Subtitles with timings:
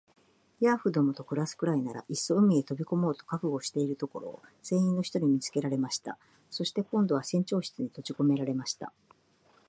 [0.59, 6.17] ヤーフどもと暮すくらいなら、いっそ海へ飛び込もうと覚悟しているところを、船員の一人に見つけられました。
[6.49, 8.91] そして、今度は船長室にとじこめられました。